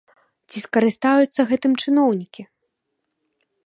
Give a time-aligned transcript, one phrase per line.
[0.51, 2.43] Ці скарыстаюцца гэтым чыноўнікі?